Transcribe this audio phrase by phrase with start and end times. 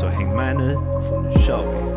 [0.00, 0.72] Så häng med nu,
[1.08, 1.94] för nu kör vi!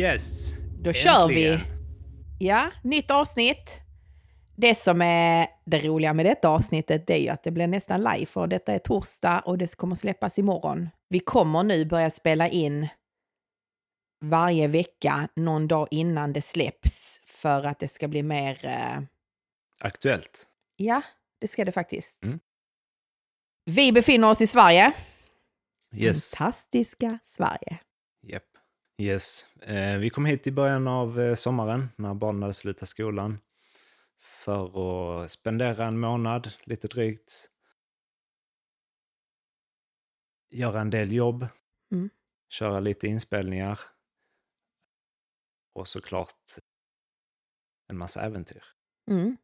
[0.00, 0.52] Yes!
[0.80, 1.46] Då kör vi!
[1.46, 1.60] Äntligen.
[2.40, 3.80] Ja, nytt avsnitt.
[4.56, 8.00] Det som är det roliga med detta avsnittet det är ju att det blir nästan
[8.00, 10.88] live för detta är torsdag och det kommer släppas imorgon.
[11.08, 12.88] Vi kommer nu börja spela in
[14.24, 19.02] varje vecka någon dag innan det släpps för att det ska bli mer, eh,
[19.80, 20.46] Aktuellt.
[20.76, 21.02] ja,
[21.38, 22.22] det ska det faktiskt.
[22.22, 22.38] Mm.
[23.64, 24.92] Vi befinner oss i Sverige.
[25.92, 26.34] Yes.
[26.34, 27.78] Fantastiska Sverige.
[28.22, 28.58] Japp.
[28.98, 29.46] Yes.
[29.62, 33.38] Eh, vi kom hit i början av eh, sommaren när barnen hade slutat skolan.
[34.18, 37.50] För att spendera en månad, lite drygt.
[40.50, 41.46] Göra en del jobb.
[41.92, 42.10] Mm.
[42.48, 43.78] Köra lite inspelningar.
[45.74, 46.58] Och såklart
[47.88, 48.62] en massa äventyr.
[49.10, 49.36] Mm.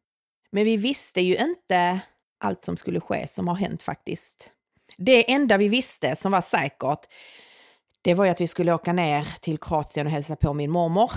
[0.51, 2.01] Men vi visste ju inte
[2.39, 4.51] allt som skulle ske som har hänt faktiskt.
[4.97, 7.07] Det enda vi visste som var säkert,
[8.01, 11.11] det var ju att vi skulle åka ner till Kroatien och hälsa på min mormor.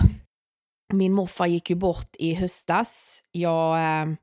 [0.93, 3.21] Min morfar gick ju bort i höstas.
[3.31, 4.13] Jag eh,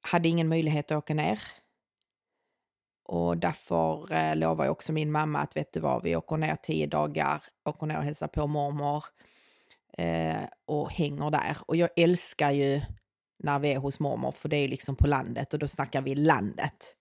[0.00, 1.42] hade ingen möjlighet att åka ner.
[3.04, 6.56] Och därför eh, lovade jag också min mamma att vet du vad, vi åker ner
[6.56, 9.04] tio dagar, åker ner och hälsar på mormor
[9.98, 11.56] eh, och hänger där.
[11.66, 12.80] Och jag älskar ju
[13.42, 16.02] när vi är hos mormor, för det är ju liksom på landet och då snackar
[16.02, 16.96] vi landet.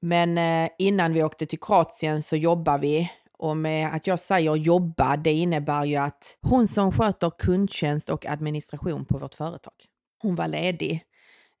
[0.00, 4.56] Men eh, innan vi åkte till Kroatien så jobbar vi och med att jag säger
[4.56, 9.74] jobba, det innebär ju att hon som sköter kundtjänst och administration på vårt företag,
[10.22, 11.04] hon var ledig.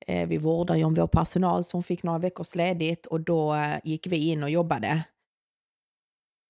[0.06, 3.54] Eh, vi vårdar ju om vår personal så hon fick några veckors ledigt och då
[3.54, 5.02] eh, gick vi in och jobbade.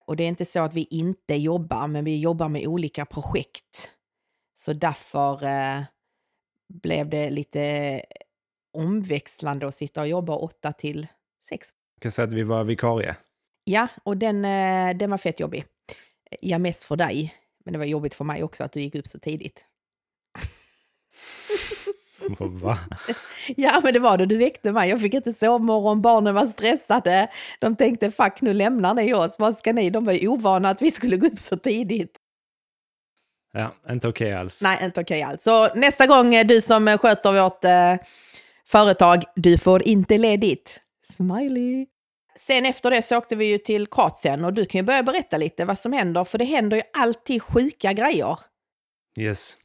[0.07, 3.91] Och det är inte så att vi inte jobbar, men vi jobbar med olika projekt.
[4.55, 5.83] Så därför eh,
[6.71, 8.03] blev det lite
[8.73, 11.07] omväxlande att sitta och jobba åtta till
[11.43, 11.69] sex.
[11.95, 13.17] Jag kan säga att vi var vikarie.
[13.65, 15.65] Ja, och den, eh, den var fett jobbig.
[16.41, 17.35] Ja, mest för dig.
[17.65, 19.65] Men det var jobbigt för mig också att du gick upp så tidigt.
[22.39, 22.79] Va?
[23.57, 24.27] Ja, men det var det.
[24.27, 24.91] Du väckte mig.
[24.91, 26.03] Jag fick inte sovmorgon.
[26.03, 27.29] Barnen var stressade.
[27.59, 29.37] De tänkte fuck, nu lämnar ni oss.
[29.39, 29.91] Vad ska ni?
[29.91, 32.20] De var ovana att vi skulle gå upp så tidigt.
[33.53, 34.63] Ja, inte okej alls.
[34.63, 35.43] Nej, inte okej alls.
[35.43, 38.07] Så nästa gång eh, du som eh, sköter vårt eh,
[38.67, 40.81] företag, du får inte ledigt.
[41.03, 41.87] Smiley.
[42.37, 45.37] Sen efter det så åkte vi ju till Kroatien och du kan ju börja berätta
[45.37, 48.39] lite vad som händer, för det händer ju alltid sjuka grejer.
[49.19, 49.57] Yes.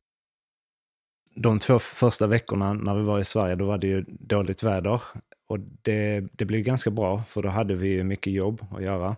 [1.35, 5.01] De två första veckorna när vi var i Sverige, då var det ju dåligt väder.
[5.47, 9.15] Och det, det blev ganska bra, för då hade vi ju mycket jobb att göra.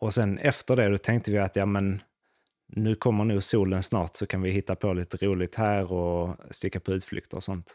[0.00, 2.02] Och sen efter det, då tänkte vi att ja men,
[2.72, 6.80] nu kommer nog solen snart så kan vi hitta på lite roligt här och sticka
[6.80, 7.74] på utflykter och sånt.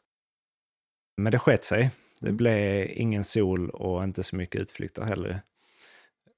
[1.18, 1.92] Men det sket sig.
[2.22, 2.38] Det Mm.
[2.38, 5.42] blev ingen sol och inte så mycket utflykter heller.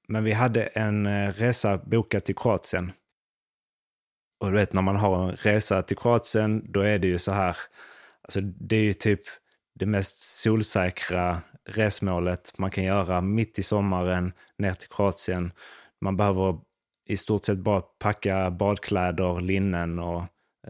[0.08, 2.92] Men vi hade en eh, resa bokad till Kroatien.
[4.40, 7.32] Och du vet när man har en resa till Kroatien, då är det ju så
[7.32, 7.56] här.
[8.22, 9.20] Alltså det är ju typ
[9.74, 15.52] det mest solsäkra resmålet man kan göra mitt i sommaren ner till Kroatien.
[16.00, 16.60] Man behöver
[17.08, 20.22] i stort sett bara packa badkläder, linnen och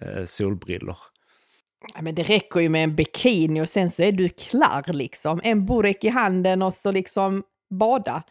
[0.03, 0.97] eh, solbrillor.
[1.95, 5.41] Ja, men det räcker ju med en bikini och sen så är du klar liksom.
[5.45, 8.23] En burek i handen och så liksom bada.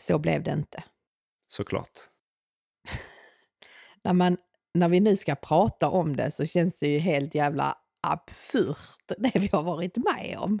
[0.00, 0.84] Så blev det inte.
[1.48, 1.90] Såklart.
[4.04, 4.36] När, man,
[4.74, 8.78] när vi nu ska prata om det så känns det ju helt jävla absurt
[9.18, 10.60] det vi har varit med om.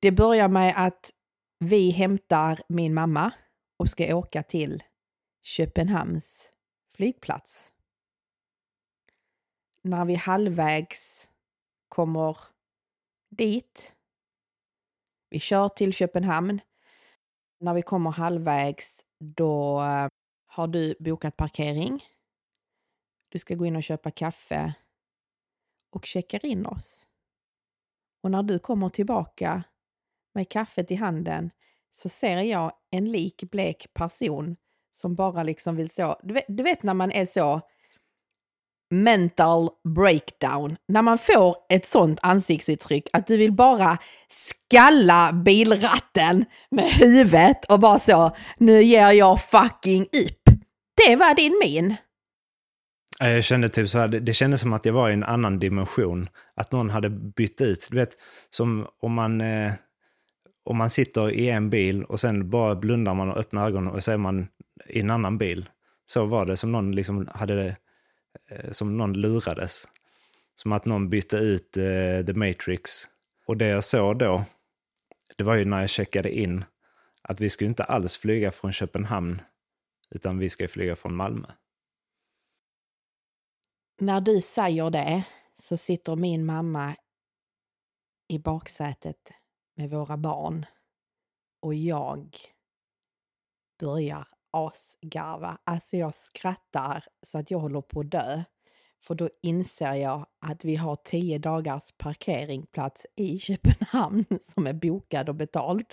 [0.00, 1.10] Det börjar med att
[1.58, 3.32] vi hämtar min mamma
[3.76, 4.82] och ska åka till
[5.42, 6.52] Köpenhamns
[6.88, 7.72] flygplats.
[9.82, 11.30] När vi halvvägs
[11.88, 12.38] kommer
[13.30, 13.96] dit.
[15.28, 16.60] Vi kör till Köpenhamn.
[17.58, 20.08] När vi kommer halvvägs då eh,
[20.46, 22.04] har du bokat parkering.
[23.28, 24.74] Du ska gå in och köpa kaffe
[25.90, 27.08] och checkar in oss.
[28.20, 29.62] Och när du kommer tillbaka
[30.32, 31.50] med kaffet i handen
[31.94, 34.56] så ser jag en lik blek person
[34.94, 36.20] som bara liksom vill så.
[36.22, 37.60] Du vet, du vet när man är så
[38.90, 40.76] mental breakdown.
[40.88, 43.98] När man får ett sånt ansiktsuttryck att du vill bara
[44.28, 50.58] skalla bilratten med huvudet och bara så, nu ger jag fucking upp.
[51.06, 51.96] Det var din min.
[53.18, 55.58] Jag kände typ så här, det, det kändes som att jag var i en annan
[55.58, 56.28] dimension.
[56.54, 58.10] Att någon hade bytt ut, du vet,
[58.50, 59.72] som om man, eh,
[60.64, 64.04] om man sitter i en bil och sen bara blundar man och öppnar ögonen och
[64.04, 64.48] så är man
[64.86, 65.68] i en annan bil.
[66.06, 67.76] Så var det, som någon liksom hade,
[68.50, 69.88] eh, som någon lurades.
[70.54, 72.90] Som att någon bytte ut eh, The Matrix.
[73.46, 74.44] Och det jag såg då,
[75.36, 76.64] det var ju när jag checkade in
[77.22, 79.40] att vi skulle inte alls flyga från Köpenhamn,
[80.10, 81.48] utan vi ska flyga från Malmö.
[84.00, 85.24] När du säger det
[85.54, 86.96] så sitter min mamma
[88.28, 89.32] i baksätet
[89.74, 90.66] med våra barn
[91.60, 92.36] och jag
[93.80, 95.58] börjar asgarva.
[95.64, 98.42] Alltså jag skrattar så att jag håller på att dö.
[99.02, 105.28] För då inser jag att vi har tio dagars parkeringsplats i Köpenhamn som är bokad
[105.28, 105.86] och betald.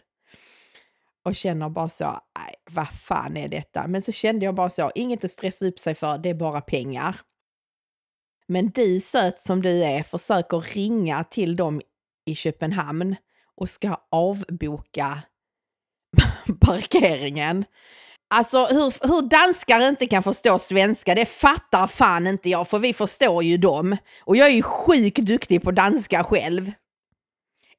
[1.23, 3.87] Och känner bara så, nej, vad fan är detta?
[3.87, 6.61] Men så kände jag bara så, inget att stressa upp sig för, det är bara
[6.61, 7.21] pengar.
[8.47, 11.81] Men du, söt som du är, försöker ringa till dem
[12.25, 13.15] i Köpenhamn
[13.61, 15.21] och ska avboka
[16.61, 17.65] parkeringen.
[18.33, 22.93] Alltså hur, hur danskar inte kan förstå svenska, det fattar fan inte jag, för vi
[22.93, 23.97] förstår ju dem.
[24.21, 26.71] Och jag är ju sjukt duktig på danska själv.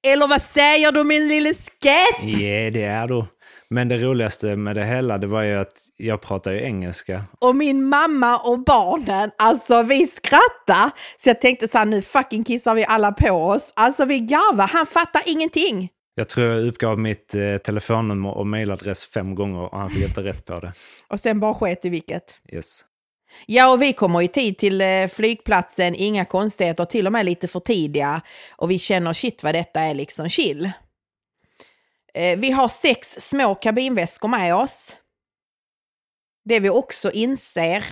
[0.06, 2.22] Eller vad säger du min lille skatt?
[2.22, 3.24] Ja, det är du.
[3.72, 7.24] Men det roligaste med det hela, det var ju att jag pratar ju engelska.
[7.38, 10.90] Och min mamma och barnen, alltså vi skrattar.
[11.18, 13.72] Så jag tänkte så här, nu fucking kissar vi alla på oss.
[13.76, 15.88] Alltså vi garvar, han fattar ingenting.
[16.14, 20.22] Jag tror jag uppgav mitt eh, telefonnummer och mailadress fem gånger och han fick inte
[20.22, 20.72] rätt på det.
[21.08, 22.40] Och sen bara sket i vilket.
[22.52, 22.84] Yes.
[23.46, 27.48] Ja, och vi kommer i tid till eh, flygplatsen, inga konstigheter, till och med lite
[27.48, 28.20] för tidiga.
[28.56, 30.72] Och vi känner shit vad detta är liksom chill.
[32.14, 34.96] Eh, vi har sex små kabinväskor med oss.
[36.44, 37.84] Det vi också inser,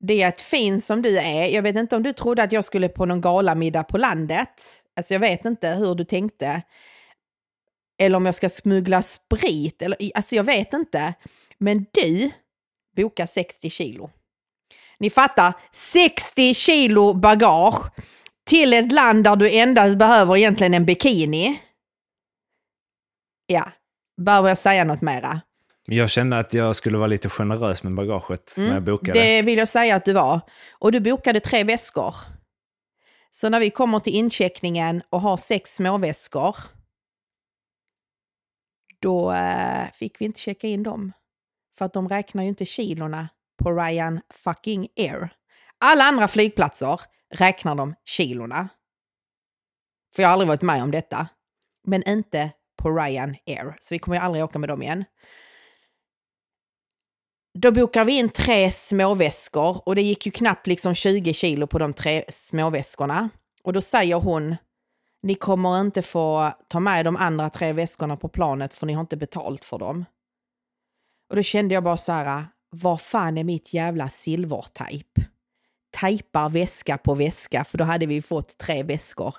[0.00, 2.64] det är att fin som du är, jag vet inte om du trodde att jag
[2.64, 4.82] skulle på någon galamiddag på landet.
[4.96, 6.62] Alltså jag vet inte hur du tänkte.
[7.98, 11.14] Eller om jag ska smuggla sprit, eller alltså jag vet inte.
[11.58, 12.30] Men du
[12.96, 14.10] bokar 60 kilo.
[14.98, 17.90] Ni fattar, 60 kilo bagage
[18.46, 21.60] till ett land där du endast behöver egentligen en bikini.
[23.50, 23.72] Ja,
[24.16, 25.40] behöver jag säga något mera?
[25.86, 29.20] Men jag kände att jag skulle vara lite generös med bagaget när jag bokade.
[29.20, 30.40] Det vill jag säga att du var.
[30.78, 32.14] Och du bokade tre väskor.
[33.30, 36.56] Så när vi kommer till incheckningen och har sex småväskor,
[39.00, 41.12] då eh, fick vi inte checka in dem.
[41.78, 43.28] För att de räknar ju inte kilorna
[43.62, 45.28] på Ryan fucking Air.
[45.78, 47.00] Alla andra flygplatser
[47.34, 48.68] räknar de kilorna.
[50.14, 51.28] För jag har aldrig varit med om detta.
[51.86, 53.76] Men inte på Ryan Air.
[53.80, 55.04] Så vi kommer ju aldrig åka med dem igen.
[57.54, 61.78] Då bokar vi in tre småväskor och det gick ju knappt liksom 20 kilo på
[61.78, 63.28] de tre småväskorna.
[63.62, 64.56] Och då säger hon,
[65.22, 69.00] ni kommer inte få ta med de andra tre väskorna på planet för ni har
[69.00, 70.04] inte betalt för dem.
[71.30, 75.22] Och då kände jag bara så här, vad fan är mitt jävla silvertejp?
[75.90, 79.34] Tejpar väska på väska, för då hade vi fått tre väskor.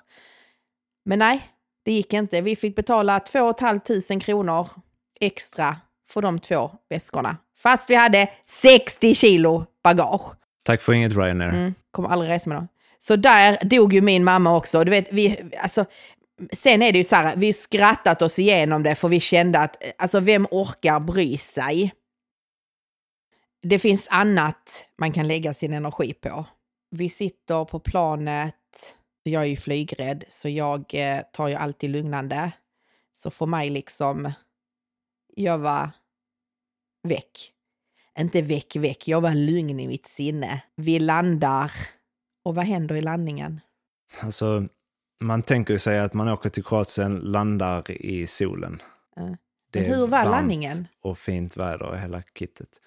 [1.04, 1.50] Men nej,
[1.90, 2.40] det gick inte.
[2.40, 4.68] Vi fick betala 2 500 kronor
[5.20, 5.76] extra
[6.08, 7.36] för de två väskorna.
[7.56, 10.34] Fast vi hade 60 kilo bagage.
[10.62, 11.48] Tack för inget Ryanair.
[11.48, 12.68] Mm, kommer aldrig resa med dem.
[12.98, 14.84] Så där dog ju min mamma också.
[14.84, 15.84] Du vet, vi, alltså,
[16.52, 19.82] sen är det ju så här, vi skrattat oss igenom det för vi kände att,
[19.98, 21.92] alltså vem orkar bry sig?
[23.62, 26.44] Det finns annat man kan lägga sin energi på.
[26.90, 28.54] Vi sitter på planet,
[29.30, 32.52] jag är ju flygrädd så jag eh, tar ju alltid lugnande.
[33.12, 34.32] Så för mig liksom,
[35.36, 35.90] jag var
[37.02, 37.52] väck.
[38.18, 40.62] Inte väck, väck, jag var lugn i mitt sinne.
[40.76, 41.72] Vi landar.
[42.42, 43.60] Och vad händer i landningen?
[44.20, 44.68] Alltså,
[45.20, 48.82] man tänker sig att man åker till Kroatien, landar i solen.
[49.16, 49.36] Mm.
[49.70, 50.88] Det Men hur var landningen?
[51.00, 52.80] Och fint väder och hela kittet.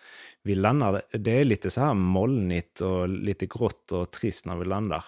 [0.44, 4.66] Vi landar, det är lite så här molnigt och lite grått och trist när vi
[4.66, 5.04] landar.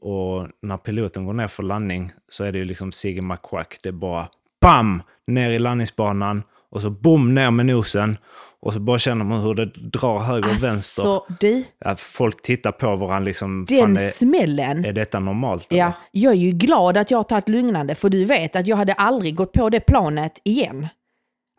[0.00, 3.78] Och när piloten går ner för landning så är det ju liksom Sigge McQuack.
[3.82, 4.28] Det är bara
[4.60, 5.02] BAM!
[5.26, 8.16] Ner i landningsbanan och så bom ner med nosen.
[8.62, 11.02] Och så bara känner man hur det drar höger och vänster.
[11.02, 13.64] Alltså, du, Att folk tittar på varandra liksom.
[13.68, 14.84] den är, smällen.
[14.84, 15.66] är detta normalt?
[15.68, 15.92] Ja, eller?
[16.10, 18.92] jag är ju glad att jag har tagit lugnande, för du vet att jag hade
[18.92, 20.88] aldrig gått på det planet igen.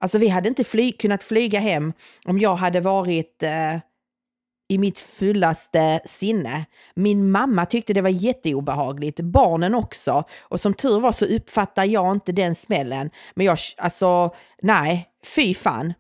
[0.02, 1.94] Alltså vi hade inte fly kunnat flyga hem
[2.26, 3.80] om jag hade varit eh,
[4.72, 6.66] i mitt fullaste sinne.
[6.94, 10.24] Min mamma tyckte det var jätteobehagligt, barnen också.
[10.40, 13.10] Och som tur var så uppfattar jag inte den smällen.
[13.36, 15.94] Men jag, alltså, nej, fy fan.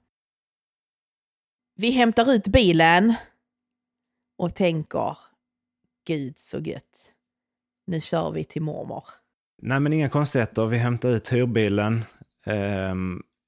[1.76, 3.14] Vi hämtar ut bilen
[4.38, 5.18] och tänker,
[6.08, 7.14] gud så gött.
[7.88, 9.04] Nu kör vi till mormor.
[9.62, 10.66] Nej, men inga konstigheter.
[10.66, 12.04] Vi hämtar ut hyrbilen,
[12.46, 12.96] eh,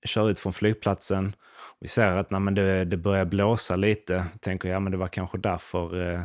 [0.06, 1.36] kör ut från flygplatsen.
[1.83, 4.25] Vi ser att nej, men det, det börjar blåsa lite.
[4.39, 6.21] Tänker jag, men det var kanske därför eh,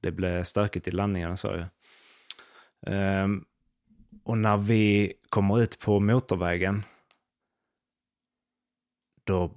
[0.00, 1.36] det blev stökigt i landningen.
[1.36, 1.54] Så.
[2.86, 3.28] Eh,
[4.24, 6.82] och när vi kommer ut på motorvägen,
[9.24, 9.52] då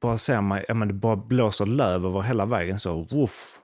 [0.00, 3.58] bara ser man, ja men det bara blåser löv över hela vägen så, woof.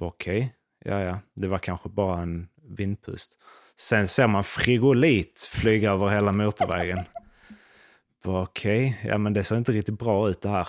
[0.00, 0.48] Okej, okay.
[0.92, 3.38] ja ja, det var kanske bara en vindpust.
[3.76, 7.04] Sen ser man frigolit flyga över hela motorvägen.
[8.24, 9.10] Okej, okay.
[9.10, 10.68] ja men det ser inte riktigt bra ut det här.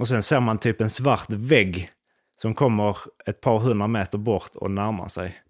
[0.00, 1.90] Och sen ser man typ en svart vägg
[2.36, 5.42] som kommer ett par hundra meter bort och närmar sig.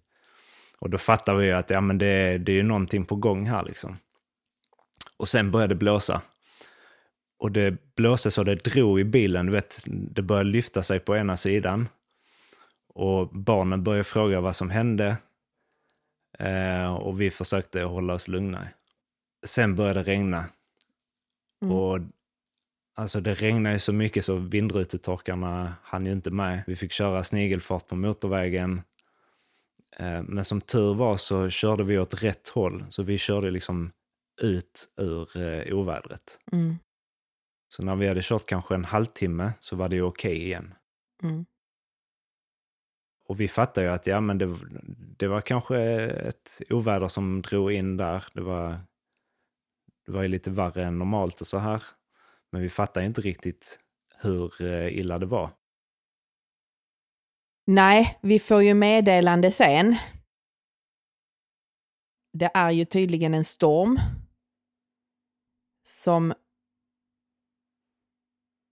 [0.79, 3.47] Och då fattar vi ju att ja, men det, det är ju någonting på gång
[3.47, 3.97] här liksom.
[5.17, 6.23] Och sen började det blåsa.
[7.39, 11.17] Och det blåste så det drog i bilen, du vet, det började lyfta sig på
[11.17, 11.89] ena sidan.
[12.95, 15.17] Och barnen började fråga vad som hände.
[16.39, 18.69] Eh, och vi försökte hålla oss lugna.
[19.47, 20.45] Sen började det regna.
[21.63, 21.77] Mm.
[21.77, 21.99] Och
[22.95, 26.65] alltså det regnade så mycket så vindrutetorkarna hann ju inte med.
[26.67, 28.83] Vi fick köra snigelfart på motorvägen.
[29.97, 32.85] Eh, men som tur var så körde vi åt rätt håll.
[32.91, 33.93] Så vi körde liksom
[34.41, 36.39] ut ur eh, ovädret.
[36.53, 36.77] Mm.
[37.69, 40.75] Så när vi hade kört kanske en halvtimme så var det okej okay igen.
[41.23, 41.45] Mm.
[43.25, 44.59] Och vi fattade ju att ja, men det,
[45.19, 45.79] det var kanske
[46.11, 48.25] ett oväder som drog in där.
[48.33, 48.81] Det var,
[50.07, 51.83] det var ju lite värre än normalt och så här.
[52.53, 53.81] Men vi fattade inte riktigt
[54.23, 55.51] hur eh, illa det var.
[57.67, 59.97] Nej, vi får ju meddelande sen.
[62.33, 63.99] Det är ju tydligen en storm
[65.85, 66.35] som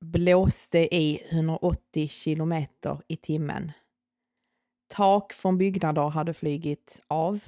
[0.05, 3.73] blåste i 180 kilometer i timmen.
[4.89, 7.45] Tak från byggnader hade flygit av.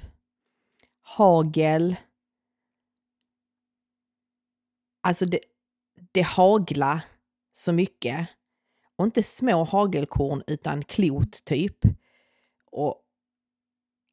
[1.01, 1.95] Hagel.
[5.03, 5.39] Alltså det,
[6.11, 7.01] det hagla
[7.51, 8.27] så mycket.
[8.95, 11.77] Och inte små hagelkorn utan klot typ.
[12.71, 13.01] Och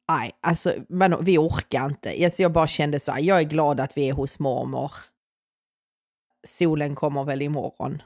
[0.07, 2.25] nej, alltså man, vi orkar inte.
[2.25, 4.91] Alltså, jag bara kände så här, jag är glad att vi är hos mormor.
[6.47, 8.01] Solen kommer väl imorgon.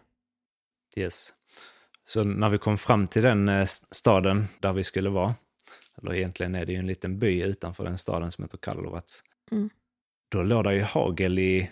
[0.96, 1.34] Yes.
[2.08, 5.36] Så när vi kom fram till den eh, staden där vi skulle vara,
[5.98, 9.70] eller egentligen är det ju en liten by utanför den staden som heter Karlovac, mm.
[10.30, 11.72] då låg det ju hagel i,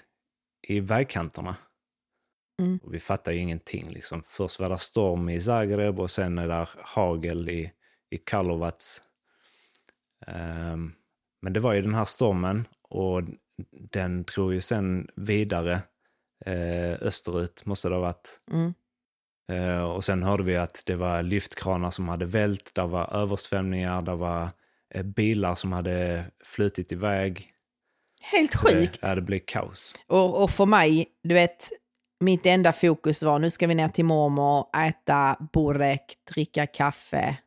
[0.67, 1.55] i vägkanterna.
[2.61, 2.79] Mm.
[2.83, 3.89] Och vi fattade ju ingenting.
[3.89, 4.23] Liksom.
[4.23, 7.71] Först var det storm i Zagreb och sen är det hagel i,
[8.09, 9.01] i Karlovac.
[10.27, 10.93] Um,
[11.41, 13.23] men det var ju den här stormen och
[13.71, 15.81] den drog ju sen vidare
[16.45, 18.41] eh, österut, måste det ha varit.
[18.51, 18.73] Mm.
[19.51, 24.01] Eh, och sen hörde vi att det var lyftkranar som hade vält, det var översvämningar,
[24.01, 24.49] det var
[24.93, 27.52] eh, bilar som hade flutit iväg.
[28.23, 29.01] Helt Så sjukt.
[29.01, 29.95] Det, ja, det blev kaos.
[30.07, 31.71] Och, och för mig, du vet,
[32.19, 37.37] mitt enda fokus var nu ska vi ner till mormor, äta burek, dricka kaffe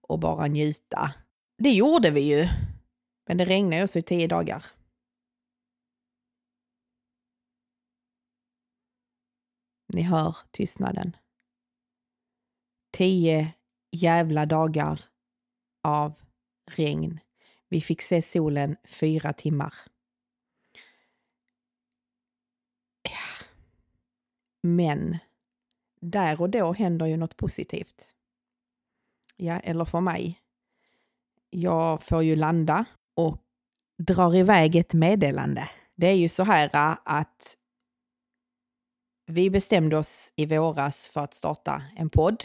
[0.00, 1.14] och bara njuta.
[1.58, 2.48] Det gjorde vi ju.
[3.28, 4.64] Men det regnade också i tio dagar.
[9.92, 11.16] Ni hör tystnaden
[12.92, 13.52] tio
[13.92, 15.00] jävla dagar
[15.84, 16.18] av
[16.70, 17.20] regn.
[17.68, 19.74] Vi fick se solen fyra timmar.
[24.62, 25.18] Men
[26.00, 28.10] där och då händer ju något positivt.
[29.36, 30.40] Ja, eller för mig.
[31.50, 33.38] Jag får ju landa och
[33.98, 35.68] drar iväg ett meddelande.
[35.94, 37.56] Det är ju så här äh, att
[39.26, 42.44] vi bestämde oss i våras för att starta en podd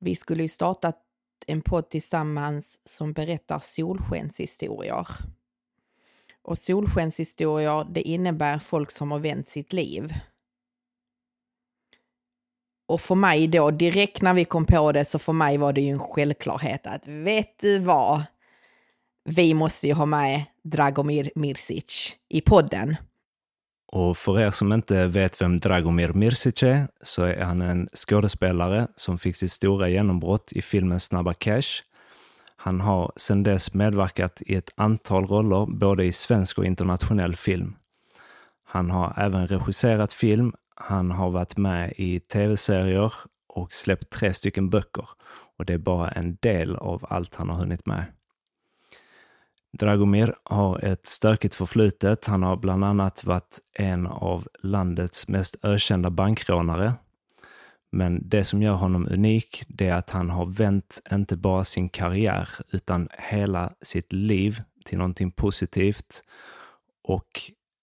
[0.00, 0.92] vi skulle ju starta
[1.46, 5.06] en podd tillsammans som berättar solskenshistorier.
[6.42, 10.14] Och solskenshistorier, det innebär folk som har vänt sitt liv.
[12.90, 15.80] Och för mig då, direkt när vi kom på det, så för mig var det
[15.80, 18.22] ju en självklarhet att vet du vad?
[19.24, 22.96] Vi måste ju ha med Dragomir Mirsic i podden.
[23.92, 28.86] Och för er som inte vet vem Dragomir Mirsic är, så är han en skådespelare
[28.96, 31.82] som fick sitt stora genombrott i filmen Snabba Cash.
[32.56, 37.74] Han har sedan dess medverkat i ett antal roller, både i svensk och internationell film.
[38.64, 43.12] Han har även regisserat film, han har varit med i tv-serier
[43.48, 45.08] och släppt tre stycken böcker.
[45.58, 48.04] Och det är bara en del av allt han har hunnit med.
[49.78, 52.26] Dragomir har ett stökigt förflutet.
[52.26, 56.92] Han har bland annat varit en av landets mest ökända bankrånare.
[57.92, 61.88] Men det som gör honom unik, det är att han har vänt inte bara sin
[61.88, 66.22] karriär, utan hela sitt liv till någonting positivt
[67.02, 67.40] och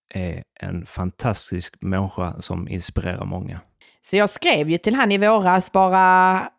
[0.10, 3.60] är en fantastisk människa som inspirerar många.
[4.02, 6.50] Så jag skrev ju till han i våras bara,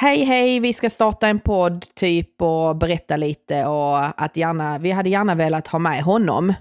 [0.00, 4.90] hej hej, vi ska starta en podd typ och berätta lite och att gärna, vi
[4.90, 6.54] hade gärna velat ha med honom.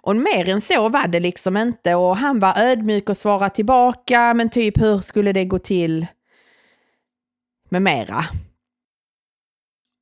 [0.00, 4.34] Och mer än så var det liksom inte och han var ödmjuk och svarade tillbaka,
[4.34, 6.06] men typ hur skulle det gå till
[7.68, 8.24] med mera.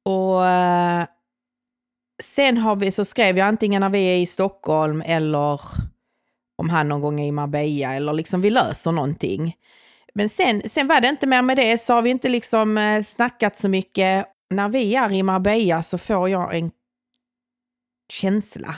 [0.04, 1.06] Och eh,
[2.22, 5.60] sen har vi, så skrev jag antingen när vi är i Stockholm eller
[6.58, 9.56] om han någon gång är i Marbella eller liksom vi löser någonting.
[10.14, 13.02] Men sen, sen var det inte mer med det, så har vi inte liksom eh,
[13.04, 14.26] snackat så mycket.
[14.50, 16.70] När vi är i Marbella så får jag en
[18.12, 18.76] känsla.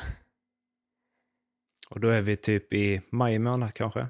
[1.91, 4.07] Och då är vi typ i maj månad kanske?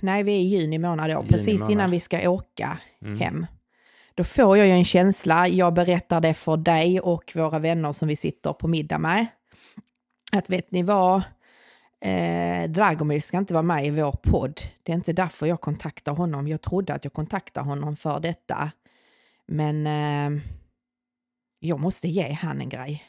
[0.00, 1.70] Nej, vi är i juni månad då, Juni precis månad.
[1.72, 3.20] innan vi ska åka Mm.
[3.20, 3.46] hem.
[4.16, 8.08] Då får jag ju en känsla, jag berättar det för dig och våra vänner som
[8.08, 9.26] vi sitter på middag med.
[10.32, 11.22] Att vet ni vad,
[12.00, 14.60] eh, Dragomir ska inte vara med i vår podd.
[14.82, 16.48] Det är inte därför jag kontaktar honom.
[16.48, 18.70] Jag trodde att jag kontaktade honom för detta.
[19.46, 20.42] Men eh,
[21.58, 23.04] jag måste ge han en grej.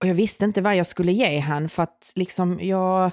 [0.00, 3.10] Och jag visste inte vad jag skulle ge han för att liksom jag...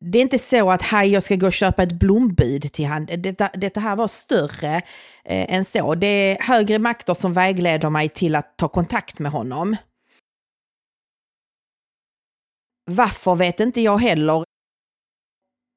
[0.00, 3.06] Det är inte så att hej, jag ska gå och köpa ett blombud till han.
[3.06, 4.76] Detta, detta här var större
[5.24, 5.94] eh, än så.
[5.94, 9.76] Det är högre makter som vägleder mig till att ta kontakt med honom.
[12.90, 14.44] Varför vet inte jag heller.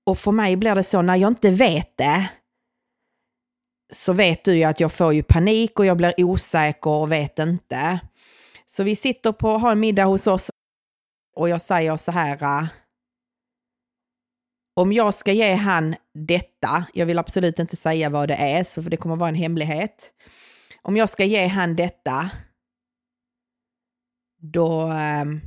[0.05, 2.29] Och för mig blir det så när jag inte vet det
[3.93, 7.39] så vet du ju att jag får ju panik och jag blir osäker och vet
[7.39, 7.99] inte.
[8.65, 10.49] Så vi sitter på, har en middag hos oss
[11.35, 12.67] och jag säger så här.
[14.73, 18.83] Om jag ska ge han detta, jag vill absolut inte säga vad det är, så
[18.83, 20.13] för det kommer vara en hemlighet.
[20.81, 22.29] Om jag ska ge han detta,
[24.37, 25.41] då ehm,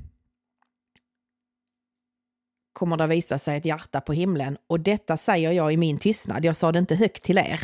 [2.72, 4.58] kommer det visa sig ett hjärta på himlen.
[4.66, 7.60] Och detta säger jag i min tystnad, jag sa det inte högt till er.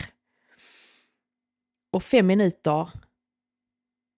[1.92, 2.90] Och fem minuter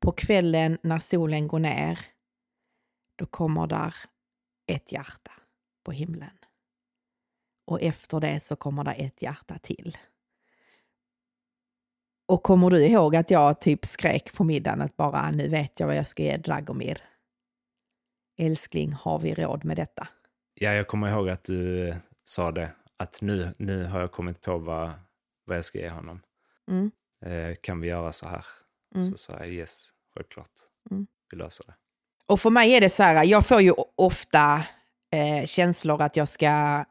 [0.01, 2.01] på kvällen när solen går ner,
[3.17, 3.95] då kommer där
[4.67, 5.33] ett hjärta
[5.85, 6.44] på himlen.
[7.65, 9.97] Och efter det så kommer det ett hjärta till.
[12.27, 15.87] Och kommer du ihåg att jag typ skrek på middagen att bara nu vet jag
[15.87, 16.99] vad jag ska ge Dragomir.
[18.39, 20.09] Älskling, har vi råd med detta?
[20.55, 24.41] Ja, jag kommer ihåg att du eh, sa det, att nu, nu har jag kommit
[24.43, 24.93] på vad,
[25.45, 26.21] vad jag ska ge honom.
[26.71, 26.91] Mm.
[27.21, 28.45] Eh, kan vi göra så här?
[28.95, 29.11] Mm.
[29.11, 30.51] Så sa jag yes, självklart.
[30.91, 31.07] Mm.
[31.31, 31.75] Vi löser det.
[32.27, 34.65] Och för mig är det så här, jag får ju ofta
[35.13, 36.85] eh, känslor att jag ska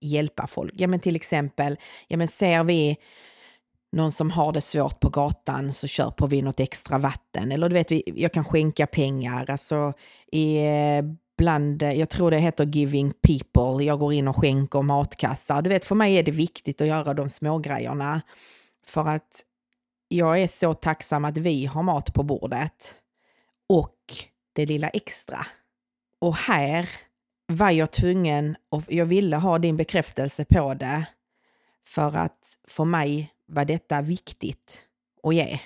[0.00, 0.72] hjälpa folk.
[0.76, 1.76] Ja men till exempel,
[2.08, 2.96] ja men ser vi
[3.92, 7.52] någon som har det svårt på gatan så köper vi något extra vatten.
[7.52, 9.50] Eller du vet, jag kan skänka pengar.
[9.50, 9.92] Alltså
[10.32, 11.02] i, eh,
[11.38, 15.62] bland, eh, jag tror det heter giving people, jag går in och skänker matkassar.
[15.62, 18.22] Du vet, för mig är det viktigt att göra de små grejerna
[18.86, 19.44] För att
[20.08, 22.94] jag är så tacksam att vi har mat på bordet
[23.68, 23.96] och
[24.52, 25.46] det lilla extra.
[26.20, 26.88] Och här
[27.52, 31.06] var jag tvungen, och jag ville ha din bekräftelse på det,
[31.86, 34.88] för att för mig var detta viktigt
[35.22, 35.60] att ge.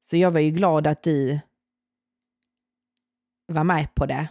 [0.00, 1.40] Så jag var ju glad att du
[3.46, 4.28] var med på det.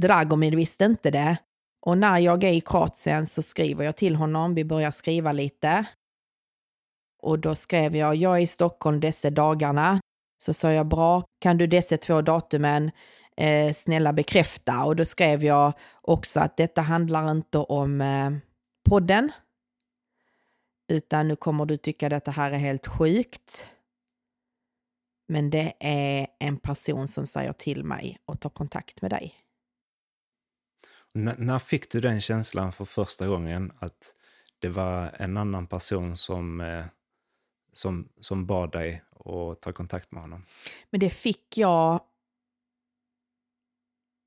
[0.00, 1.36] Dragomir visste inte det.
[1.80, 5.84] Och när jag är i Kroatien så skriver jag till honom, vi börjar skriva lite.
[7.22, 10.00] Och då skrev jag, jag är i Stockholm dessa dagarna.
[10.42, 12.90] Så sa jag, bra, kan du dessa två datumen
[13.36, 14.84] eh, snälla bekräfta?
[14.84, 15.72] Och då skrev jag
[16.02, 18.30] också att detta handlar inte om eh,
[18.88, 19.32] podden.
[20.88, 23.68] Utan nu kommer du tycka att detta här är helt sjukt.
[25.28, 29.34] Men det är en person som säger till mig och tar kontakt med dig.
[31.14, 34.14] N- när fick du den känslan för första gången att
[34.58, 36.84] det var en annan person som, eh,
[37.72, 40.44] som, som bad dig att ta kontakt med honom?
[40.90, 42.00] Men det fick jag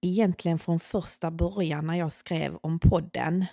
[0.02, 3.46] egentligen från första början när jag skrev om podden.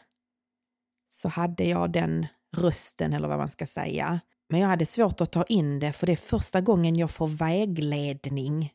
[1.11, 4.21] Så hade jag den rösten, eller vad man ska säga.
[4.49, 7.29] Men jag hade svårt att ta in det, för det är första gången jag får
[7.29, 8.73] vägledning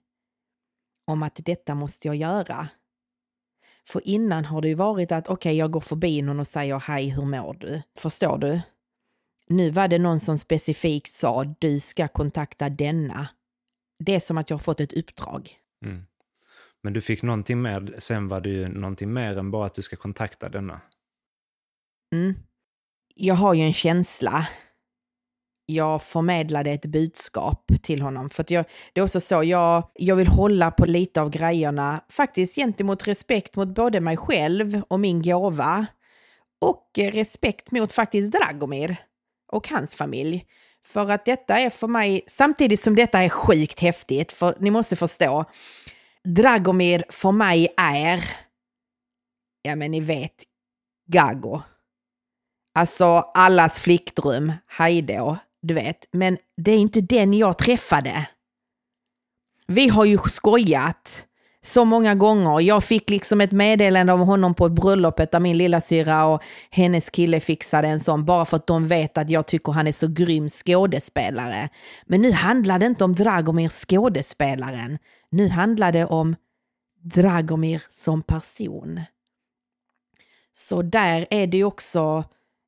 [1.08, 2.68] om att detta måste jag göra.
[3.88, 7.10] För innan har det ju varit att okej, jag går förbi någon och säger hej,
[7.10, 7.82] hur mår du?
[7.98, 8.62] Förstår du?
[9.52, 13.28] nu var det någon som specifikt sa du ska kontakta denna.
[14.00, 15.56] Det är som att jag har fått ett uppdrag.
[15.86, 16.06] Mm.
[16.84, 19.82] Men du fick någonting mer, sen var det ju någonting mer än bara att du
[19.82, 20.82] ska kontakta denna.
[22.16, 22.34] Mm.
[23.16, 24.48] Jag har ju en känsla.
[25.66, 28.30] Jag förmedlade ett budskap till honom.
[28.30, 32.04] För att jag, det är också så, jag, jag vill hålla på lite av grejerna,
[32.10, 35.86] faktiskt gentemot respekt mot både mig själv och min gåva.
[36.62, 38.96] Och respekt mot faktiskt Dragomir
[39.52, 40.46] och hans familj.
[40.86, 44.96] För att detta är för mig, samtidigt som detta är sjukt häftigt, för ni måste
[44.96, 45.46] förstå,
[46.28, 48.24] Dragomir för mig är,
[49.62, 50.44] ja men ni vet,
[51.08, 51.62] Gago.
[52.74, 56.06] Alltså allas flickdröm, hejdå, du vet.
[56.12, 58.28] Men det är inte den jag träffade.
[59.68, 61.28] Vi har ju skojat
[61.64, 62.62] så många gånger.
[62.62, 67.10] Jag fick liksom ett meddelande av honom på bröllopet där min lilla syra och hennes
[67.10, 70.08] kille fixade en sån bara för att de vet att jag tycker han är så
[70.08, 71.70] grym skådespelare.
[72.06, 74.98] Men nu handlar det inte om Dragomir skådespelaren.
[75.30, 76.36] Nu handlar det om
[77.02, 79.02] Dragomir som person.
[80.54, 82.24] Så där är det ju också,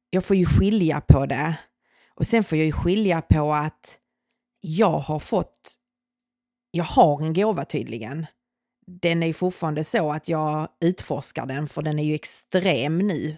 [0.10, 1.56] jag får ju skilja på det.
[2.16, 3.98] Och sen får jag ju skilja på att
[4.62, 5.76] jag har fått,
[6.72, 8.26] jag har en gåva tydligen
[8.86, 13.38] den är ju fortfarande så att jag utforskar den för den är ju extrem nu.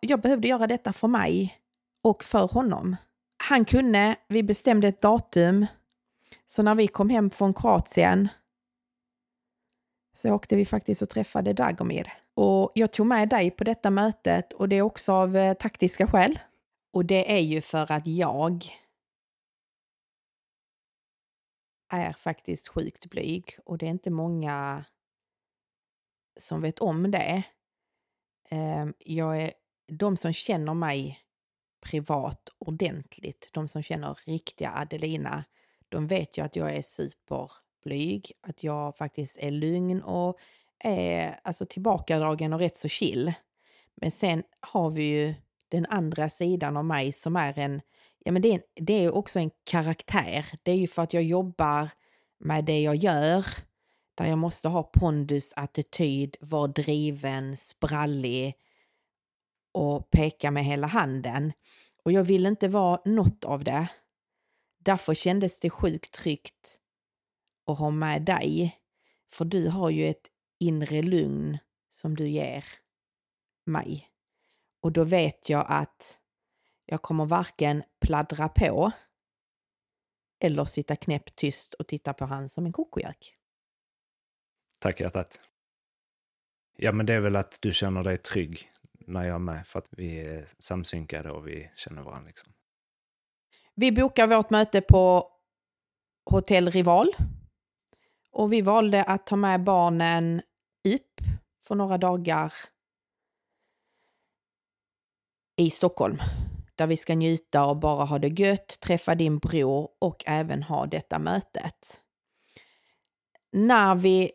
[0.00, 1.58] Jag behövde göra detta för mig
[2.02, 2.96] och för honom.
[3.36, 5.66] Han kunde, vi bestämde ett datum,
[6.46, 8.28] så när vi kom hem från Kroatien
[10.14, 12.12] så åkte vi faktiskt och träffade Dragomir.
[12.34, 16.06] Och jag tog med dig på detta mötet och det är också av eh, taktiska
[16.06, 16.38] skäl.
[16.92, 18.66] Och det är ju för att jag
[21.92, 24.84] är faktiskt sjukt blyg och det är inte många
[26.40, 27.42] som vet om det.
[28.48, 29.52] Ehm, jag är,
[29.86, 31.18] de som känner mig
[31.80, 35.44] privat ordentligt, de som känner riktiga Adelina,
[35.88, 40.38] de vet ju att jag är superblyg, att jag faktiskt är lugn och
[40.78, 43.32] är alltså tillbakadragen och rätt så chill.
[43.94, 45.34] Men sen har vi ju
[45.72, 47.80] den andra sidan av mig som är en
[48.24, 50.46] ja, men det, är, det är också en karaktär.
[50.62, 51.88] Det är ju för att jag jobbar
[52.38, 53.46] med det jag gör,
[54.14, 58.54] där jag måste ha pondus, attityd, vara driven, sprallig
[59.72, 61.52] och peka med hela handen.
[62.04, 63.88] Och jag vill inte vara något av det.
[64.78, 66.78] Därför kändes det sjukt tryggt
[67.66, 68.78] att ha med dig.
[69.30, 70.30] För du har ju ett
[70.60, 71.58] inre lugn
[71.88, 72.64] som du ger
[73.66, 74.11] mig.
[74.82, 76.18] Och då vet jag att
[76.86, 78.92] jag kommer varken pladdra på
[80.40, 83.36] eller sitta knäpptyst och titta på han som en kokojök.
[84.78, 85.40] Tack hjärtat.
[86.76, 88.68] Ja, men det är väl att du känner dig trygg
[89.06, 92.26] när jag är med för att vi är samsynkade och vi känner varandra.
[92.26, 92.52] Liksom.
[93.74, 95.32] Vi bokar vårt möte på
[96.30, 97.08] Hotell Rival
[98.30, 100.42] och vi valde att ta med barnen
[100.88, 101.20] upp
[101.66, 102.52] för några dagar
[105.56, 106.18] i Stockholm
[106.76, 110.86] där vi ska njuta och bara ha det gött, träffa din bror och även ha
[110.86, 112.00] detta mötet.
[113.52, 114.32] När vi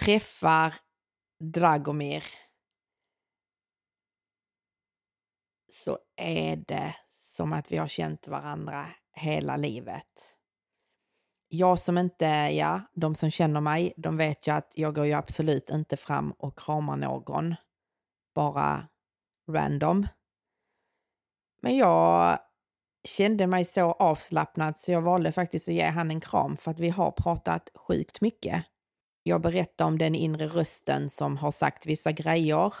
[0.00, 0.74] träffar
[1.40, 2.24] Dragomir
[5.68, 10.34] så är det som att vi har känt varandra hela livet.
[11.48, 15.12] Jag som inte, ja, de som känner mig, de vet ju att jag går ju
[15.12, 17.54] absolut inte fram och kramar någon.
[18.34, 18.88] Bara
[19.50, 20.06] random.
[21.60, 22.38] Men jag
[23.04, 26.80] kände mig så avslappnad så jag valde faktiskt att ge han en kram för att
[26.80, 28.64] vi har pratat sjukt mycket.
[29.22, 32.72] Jag berättade om den inre rösten som har sagt vissa grejer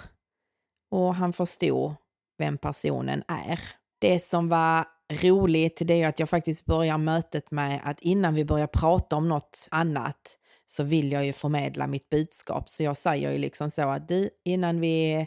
[0.90, 1.94] och han förstod
[2.38, 3.60] vem personen är.
[3.98, 8.44] Det som var roligt det är att jag faktiskt börjar mötet med att innan vi
[8.44, 12.70] börjar prata om något annat så vill jag ju förmedla mitt budskap.
[12.70, 15.26] Så jag säger ju liksom så att du, innan vi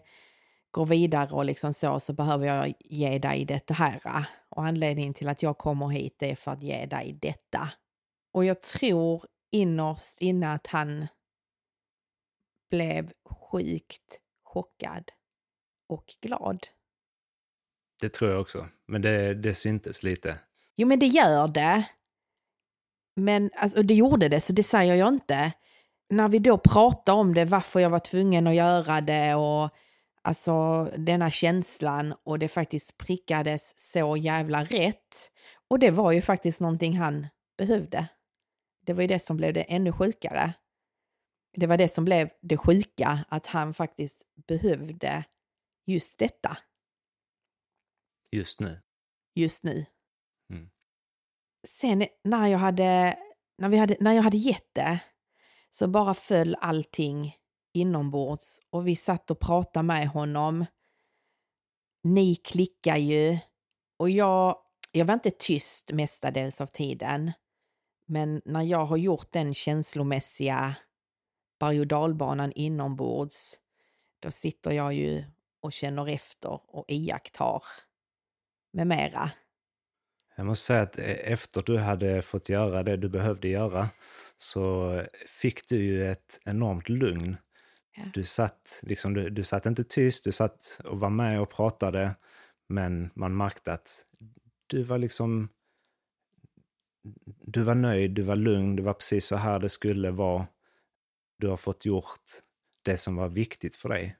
[0.71, 4.25] går vidare och liksom så, så behöver jag ge dig detta här.
[4.49, 7.69] Och anledningen till att jag kommer hit är för att ge dig detta.
[8.33, 11.07] Och jag tror innerst inne att han
[12.69, 13.11] blev
[13.51, 15.11] sjukt chockad
[15.89, 16.67] och glad.
[18.01, 20.39] Det tror jag också, men det, det syntes lite.
[20.75, 21.83] Jo, men det gör det.
[23.15, 25.51] Men alltså, det gjorde det, så det säger jag inte.
[26.09, 29.69] När vi då pratar om det, varför jag var tvungen att göra det och
[30.23, 35.31] Alltså denna känslan och det faktiskt prickades så jävla rätt.
[35.67, 38.07] Och det var ju faktiskt någonting han behövde.
[38.85, 40.53] Det var ju det som blev det ännu sjukare.
[41.53, 45.23] Det var det som blev det sjuka, att han faktiskt behövde
[45.85, 46.57] just detta.
[48.31, 48.81] Just nu.
[49.35, 49.85] just nu.
[50.49, 50.69] Mm.
[51.67, 53.17] Sen när jag hade,
[53.57, 54.99] när vi hade, när jag hade gett det
[55.69, 57.35] så bara föll allting
[57.73, 60.65] inombords och vi satt och pratade med honom.
[62.03, 63.37] Ni klickar ju
[63.97, 64.57] och jag,
[64.91, 67.31] jag var inte tyst mestadels av tiden.
[68.05, 70.75] Men när jag har gjort den känslomässiga
[71.59, 73.59] berg och dalbanan inombords,
[74.19, 75.23] då sitter jag ju
[75.61, 77.63] och känner efter och iakttar
[78.73, 79.31] med mera.
[80.35, 83.89] Jag måste säga att eh, efter du hade fått göra det du behövde göra
[84.37, 87.37] så fick du ju ett enormt lugn.
[87.95, 88.03] Ja.
[88.13, 92.15] Du, satt, liksom, du, du satt inte tyst, du satt och var med och pratade,
[92.69, 94.05] men man märkte att
[94.67, 95.49] du var liksom...
[97.25, 100.47] Du var nöjd, du var lugn, det var precis så här det skulle vara.
[101.37, 102.31] Du har fått gjort
[102.81, 104.17] det som var viktigt för dig.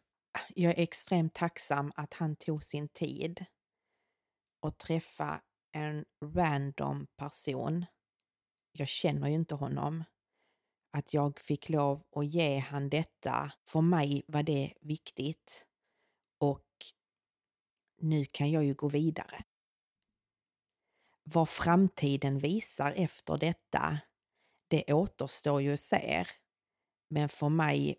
[0.55, 3.45] Jag är extremt tacksam att han tog sin tid
[4.59, 6.05] och träffa en
[6.35, 7.85] random person.
[8.71, 10.03] Jag känner ju inte honom.
[10.93, 15.65] Att jag fick lov att ge han detta, för mig var det viktigt.
[16.39, 16.67] Och
[18.01, 19.43] nu kan jag ju gå vidare.
[21.23, 23.99] Vad framtiden visar efter detta,
[24.67, 26.25] det återstår ju att se.
[27.09, 27.97] Men för mig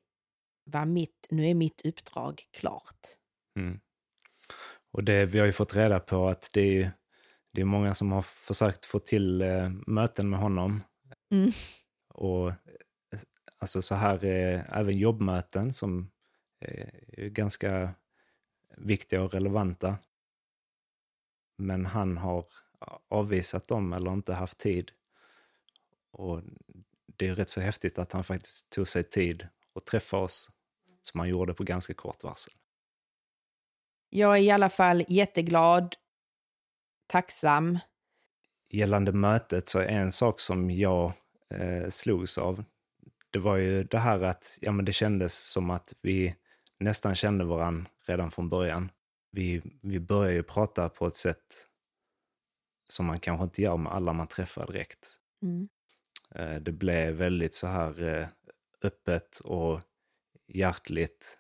[0.64, 3.00] var mitt, nu är mitt uppdrag klart.
[3.59, 3.81] Mm.
[4.92, 6.90] Och det, vi har ju fått reda på att det är,
[7.52, 10.83] det är många som har försökt få till eh, möten med honom.
[11.33, 11.52] Mm.
[12.14, 12.52] Och
[13.62, 16.11] alltså så här, eh, även jobbmöten som
[16.61, 17.94] är ganska
[18.77, 19.96] viktiga och relevanta.
[21.57, 22.46] Men han har
[23.09, 24.90] avvisat dem eller inte haft tid.
[26.11, 26.42] Och
[27.07, 30.51] det är rätt så häftigt att han faktiskt tog sig tid att träffa oss
[31.01, 32.55] som han gjorde på ganska kort varsel.
[34.11, 35.96] Jag är i alla fall jätteglad,
[37.07, 37.79] tacksam.
[38.70, 41.12] Gällande mötet så är en sak som jag
[41.51, 42.64] eh, slogs av,
[43.33, 46.37] det var ju det här att ja, men det kändes som att vi
[46.79, 48.90] nästan kände varandra redan från början.
[49.31, 51.68] Vi, vi började ju prata på ett sätt
[52.88, 55.16] som man kanske inte gör med alla man träffar direkt.
[55.42, 55.68] Mm.
[56.35, 58.29] Eh, det blev väldigt så här eh,
[58.83, 59.81] öppet och
[60.49, 61.38] hjärtligt.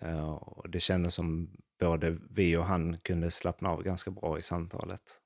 [0.00, 4.42] Eh, och det kändes som både vi och han kunde slappna av ganska bra i
[4.42, 5.20] samtalet.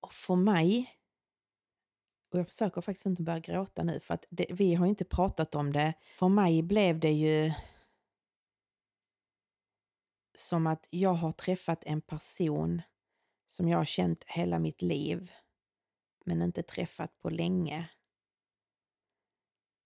[0.00, 0.97] Och för mig,
[2.30, 5.04] och jag försöker faktiskt inte börja gråta nu för att det, vi har ju inte
[5.04, 5.94] pratat om det.
[6.18, 7.52] För mig blev det ju
[10.34, 12.82] som att jag har träffat en person
[13.46, 15.32] som jag har känt hela mitt liv
[16.24, 17.88] men inte träffat på länge.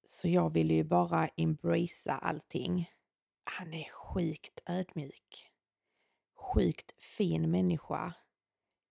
[0.05, 2.90] Så jag ville ju bara embracea allting.
[3.44, 5.50] Han är sjukt ödmjuk.
[6.35, 8.14] Sjukt fin människa.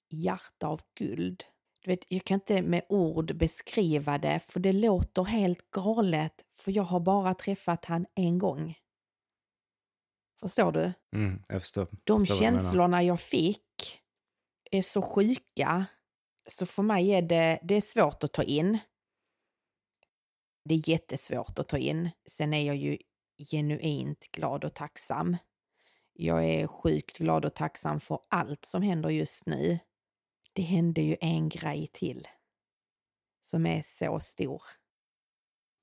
[0.09, 1.43] Hjärta av guld.
[1.83, 6.71] Du vet, jag kan inte med ord beskriva det för det låter helt galet för
[6.71, 8.77] jag har bara träffat han en gång.
[10.39, 10.93] Förstår du?
[11.15, 11.87] Mm, jag förstår.
[12.03, 14.01] De förstår känslorna jag fick
[14.71, 15.85] är så sjuka
[16.49, 18.77] så för mig är det, det är svårt att ta in.
[20.65, 22.09] Det är jättesvårt att ta in.
[22.29, 22.97] Sen är jag ju
[23.51, 25.37] genuint glad och tacksam.
[26.13, 29.79] Jag är sjukt glad och tacksam för allt som händer just nu.
[30.53, 32.27] Det hände ju en grej till
[33.41, 34.61] som är så stor.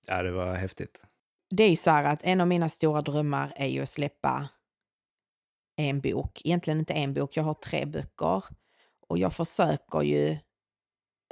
[0.07, 1.07] Ja, det var häftigt.
[1.51, 4.49] Det är ju så här att en av mina stora drömmar är ju att släppa
[5.77, 6.43] en bok.
[6.45, 8.45] Egentligen inte en bok, jag har tre böcker.
[9.09, 10.39] Och jag försöker ju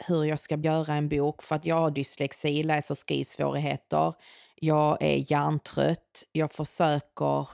[0.06, 4.14] hur jag ska göra en bok för att jag har dyslexi, läs och skrivsvårigheter.
[4.54, 6.24] Jag är hjärntrött.
[6.32, 7.48] Jag försöker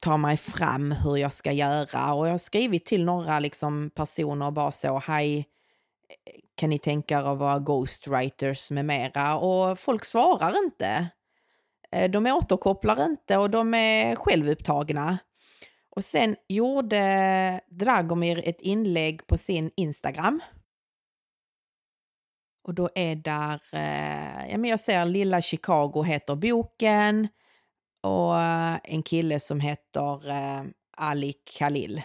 [0.00, 4.50] ta mig fram hur jag ska göra och jag har skrivit till några liksom personer
[4.50, 5.48] bara så, hej,
[6.54, 9.36] kan ni tänka er att vara ghostwriters med mera?
[9.36, 11.08] Och folk svarar inte.
[11.92, 15.18] Eh, de återkopplar inte och de är självupptagna.
[15.90, 20.40] Och sen gjorde Dragomir ett inlägg på sin Instagram.
[22.64, 27.28] Och då är där, eh, ja men jag ser Lilla Chicago heter boken
[28.00, 30.64] och eh, en kille som heter eh,
[30.96, 32.02] Ali Khalil.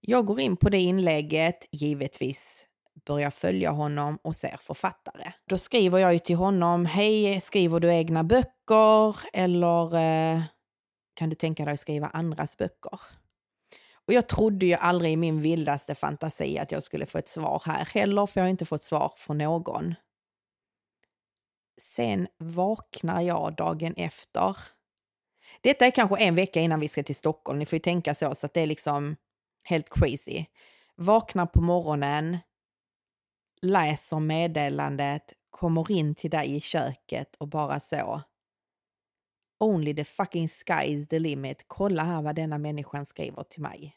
[0.00, 2.68] Jag går in på det inlägget, givetvis
[3.06, 5.32] börjar följa honom och ser författare.
[5.48, 10.42] Då skriver jag ju till honom, hej, skriver du egna böcker eller eh,
[11.14, 13.00] kan du tänka dig att skriva andras böcker?
[14.06, 17.62] Och jag trodde ju aldrig i min vildaste fantasi att jag skulle få ett svar
[17.66, 19.94] här heller, för jag har inte fått svar från någon.
[21.80, 24.56] Sen vaknar jag dagen efter.
[25.60, 28.34] Detta är kanske en vecka innan vi ska till Stockholm, ni får ju tänka så,
[28.34, 29.16] så att det är liksom
[29.64, 30.44] Helt crazy.
[30.94, 32.38] Vaknar på morgonen,
[33.62, 38.22] läser meddelandet, kommer in till dig i köket och bara så.
[39.60, 41.64] Only the fucking sky is the limit.
[41.66, 43.96] Kolla här vad denna människan skriver till mig.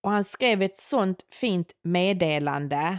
[0.00, 2.98] Och han skrev ett sånt fint meddelande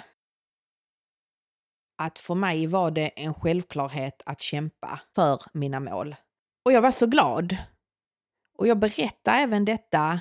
[1.95, 6.15] att för mig var det en självklarhet att kämpa för mina mål.
[6.67, 7.57] Och jag var så glad.
[8.57, 10.19] Och jag berättade även detta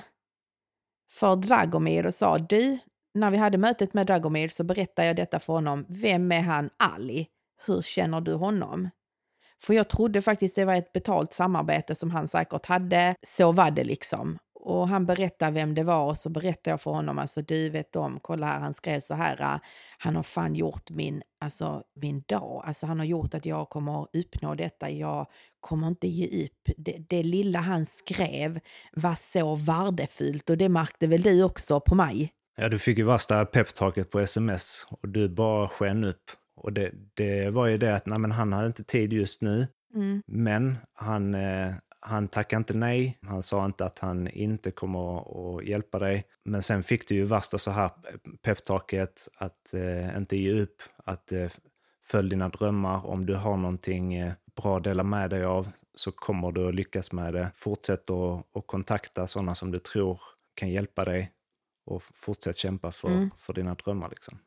[1.09, 2.77] för Dragomir och sa du,
[3.13, 5.85] när vi hade mötet med Dragomir så berättade jag detta för honom.
[5.89, 7.27] Vem är han Ali?
[7.65, 8.89] Hur känner du honom?
[9.61, 13.15] För jag trodde faktiskt det var ett betalt samarbete som han säkert hade.
[13.21, 14.37] Så var det liksom.
[14.67, 17.95] Och han berättade vem det var och så berättade jag för honom, alltså du vet
[17.95, 19.59] om, kolla här, han skrev så här,
[19.97, 24.03] han har fan gjort min, alltså min dag, alltså han har gjort att jag kommer
[24.03, 25.27] att uppnå detta, jag
[25.59, 26.75] kommer inte ge upp.
[26.77, 28.59] Det, det lilla han skrev
[28.93, 32.31] var så värdefullt och det märkte väl du också på mig?
[32.57, 36.31] Ja, du fick ju värsta peptaket på sms och du bara sken upp.
[36.55, 39.67] Och det, det var ju det att nej, men han hade inte tid just nu,
[39.95, 40.23] mm.
[40.27, 41.73] men han, eh,
[42.07, 43.17] han tackade inte nej.
[43.21, 46.25] Han sa inte att han inte kommer att hjälpa dig.
[46.43, 47.91] Men sen fick du ju värsta så här
[48.41, 51.47] peptaket att eh, inte ge upp, att eh,
[52.03, 53.05] följ dina drömmar.
[53.05, 56.75] Om du har någonting eh, bra att dela med dig av så kommer du att
[56.75, 57.51] lyckas med det.
[57.55, 60.19] Fortsätt att, att kontakta sådana som du tror
[60.53, 61.31] kan hjälpa dig
[61.85, 63.31] och fortsätt kämpa för, mm.
[63.37, 64.09] för dina drömmar.
[64.09, 64.39] Liksom.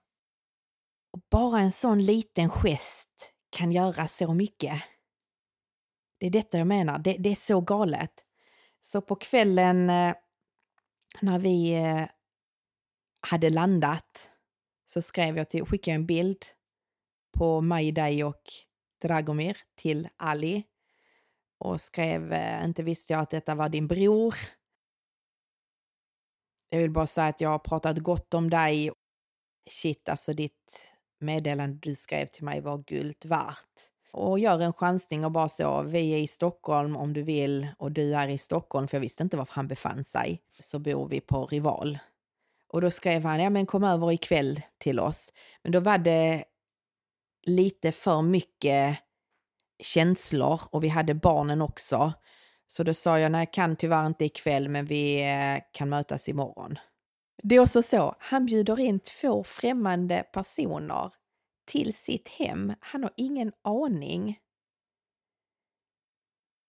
[1.13, 4.83] Och bara en sån liten gest kan göra så mycket.
[6.21, 8.25] Det är detta jag menar, det, det är så galet.
[8.81, 10.15] Så på kvällen eh,
[11.21, 12.07] när vi eh,
[13.21, 14.31] hade landat
[14.87, 16.45] så skrev jag till, skickade jag en bild
[17.33, 18.43] på mig, dig och
[19.03, 20.65] Dragomir till Ali
[21.59, 24.35] och skrev, eh, inte visste jag att detta var din bror.
[26.71, 28.91] Jag vill bara säga att jag har pratat gott om dig.
[29.71, 35.25] Shit, alltså ditt meddelande du skrev till mig var guld värt och gör en chansning
[35.25, 38.89] och bara så, vi är i Stockholm om du vill och du är i Stockholm,
[38.89, 41.99] för jag visste inte var han befann sig, så bor vi på Rival.
[42.69, 45.33] Och då skrev han, ja men kom över ikväll till oss.
[45.63, 46.45] Men då var det
[47.47, 48.99] lite för mycket
[49.83, 52.13] känslor och vi hade barnen också.
[52.67, 56.29] Så då sa jag, nej jag kan tyvärr inte ikväll men vi eh, kan mötas
[56.29, 56.79] imorgon.
[57.43, 61.13] Det är också så, han bjuder in två främmande personer
[61.71, 62.75] till sitt hem.
[62.81, 64.41] Han har ingen aning.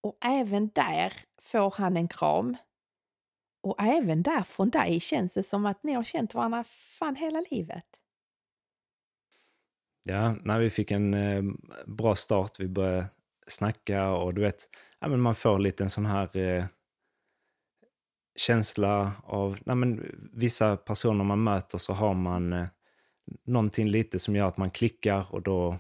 [0.04, 2.58] Och även där får han en kram.
[3.64, 7.44] Och även där från dig känns det som att ni har känt varandra fan hela
[7.52, 7.86] livet.
[10.04, 11.44] Ja, när vi fick en eh,
[11.86, 13.08] bra start, vi började
[13.48, 16.66] snacka och du vet, ja, men man får lite en sån här eh,
[18.36, 22.68] känsla av, nej, men vissa personer man möter så har man eh,
[23.44, 25.78] någonting lite som gör att man klickar och då,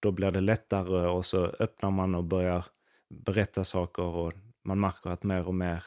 [0.00, 2.64] då blir det lättare och så öppnar man och börjar
[3.10, 4.32] berätta saker och
[4.64, 5.84] man märker att mer och mer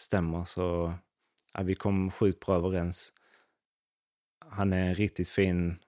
[0.00, 0.44] stämmer.
[0.44, 0.94] Så
[1.54, 3.12] ja, vi kom sjukt bra överens.
[4.48, 5.78] Han är en riktigt fin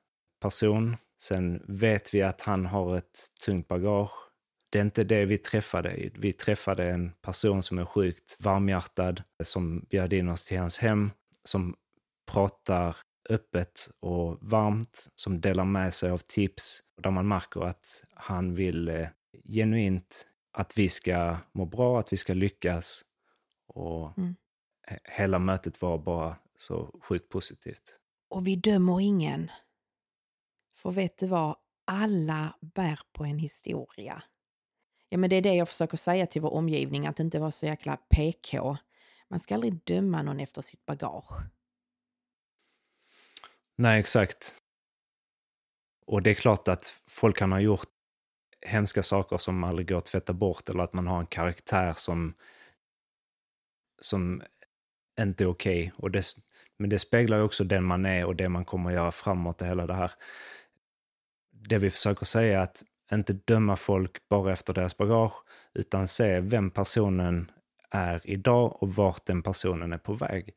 [0.40, 0.96] person.
[1.22, 4.32] Sen vet vi att han har ett tungt bagage.
[4.70, 6.10] Det är inte det vi träffade.
[6.14, 11.10] Vi träffade en person som är sjukt varmhjärtad, som bjöd in oss till hans hem,
[11.44, 11.76] som
[12.32, 12.96] pratar
[13.30, 18.88] öppet och varmt, som delar med sig av tips, där man märker att han vill
[18.88, 19.08] eh,
[19.44, 23.04] genuint att vi ska må bra, att vi ska lyckas.
[23.68, 24.36] Och mm.
[25.04, 28.00] hela mötet var bara så sjukt positivt.
[28.30, 29.50] Och vi dömer ingen.
[30.76, 31.56] För vet du vad?
[31.84, 34.22] Alla bär på en historia.
[35.08, 37.66] Ja, men det är det jag försöker säga till vår omgivning, att inte vara så
[37.66, 38.76] jäkla PK.
[39.30, 41.32] Man ska aldrig döma någon efter sitt bagage.
[43.76, 44.58] Nej, exakt.
[46.06, 47.88] Och det är klart att folk kan ha gjort
[48.66, 52.34] hemska saker som aldrig går att tvätta bort eller att man har en karaktär som,
[54.00, 54.42] som
[55.20, 55.92] inte är okej.
[55.96, 56.22] Okay.
[56.78, 59.60] men det speglar ju också den man är och det man kommer att göra framåt
[59.60, 60.10] och hela det här.
[61.50, 65.44] Det vi försöker säga är att inte döma folk bara efter deras bagage,
[65.74, 67.50] utan se vem personen
[67.90, 70.54] är idag och vart den personen är på väg.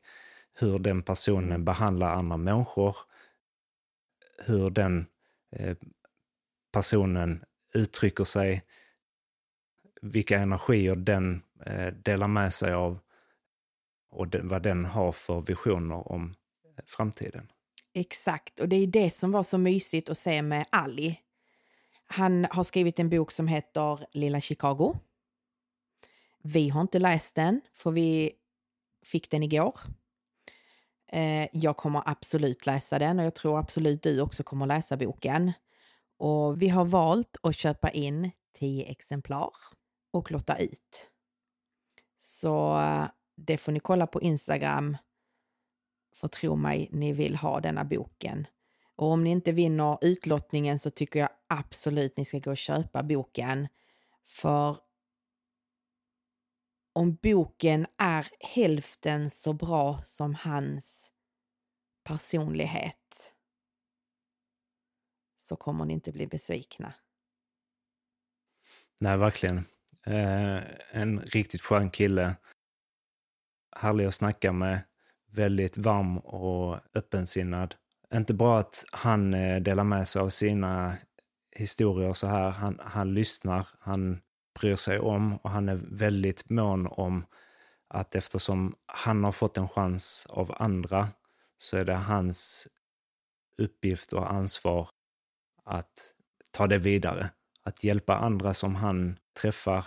[0.58, 2.96] Hur den personen behandlar andra människor,
[4.46, 5.06] hur den
[5.50, 5.76] eh,
[6.72, 7.44] personen
[7.74, 8.62] uttrycker sig,
[10.02, 12.98] vilka energier den eh, delar med sig av
[14.10, 16.34] och vad den har för visioner om
[16.64, 17.52] eh, framtiden.
[17.92, 21.20] Exakt, och det är det som var så mysigt att se med Ali.
[22.06, 24.98] Han har skrivit en bok som heter Lilla Chicago.
[26.42, 28.32] Vi har inte läst den, för vi
[29.02, 29.78] fick den igår.
[31.12, 35.52] Eh, jag kommer absolut läsa den och jag tror absolut du också kommer läsa boken.
[36.18, 39.50] Och vi har valt att köpa in tio exemplar
[40.12, 41.10] och lotta ut.
[42.16, 42.80] Så
[43.36, 44.96] det får ni kolla på Instagram.
[46.14, 48.46] För tro mig, ni vill ha denna boken.
[48.96, 53.02] Och om ni inte vinner utlottningen så tycker jag absolut ni ska gå och köpa
[53.02, 53.68] boken.
[54.24, 54.76] För
[56.96, 61.12] om boken är hälften så bra som hans
[62.04, 63.34] personlighet
[65.36, 66.94] så kommer ni inte bli besvikna.
[69.00, 69.58] Nej, verkligen.
[70.06, 72.36] Eh, en riktigt skön kille.
[73.76, 74.80] Härlig att snacka med.
[75.30, 77.74] Väldigt varm och öppensinnad.
[78.14, 80.96] Inte bara att han eh, delar med sig av sina
[81.56, 82.50] historier så här.
[82.50, 84.20] Han, han lyssnar, han
[84.60, 87.26] bryr sig om och han är väldigt mån om
[87.88, 91.08] att eftersom han har fått en chans av andra
[91.56, 92.68] så är det hans
[93.62, 94.88] uppgift och ansvar
[95.64, 96.14] att
[96.50, 97.30] ta det vidare.
[97.62, 99.84] Att hjälpa andra som han träffar,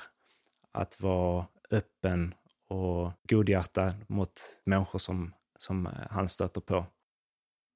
[0.72, 2.34] att vara öppen
[2.68, 6.86] och godhjärtad mot människor som, som eh, han stöter på.